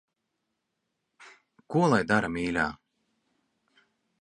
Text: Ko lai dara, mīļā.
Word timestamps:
Ko 1.75 1.83
lai 1.91 2.01
dara, 2.13 2.33
mīļā. 2.39 2.67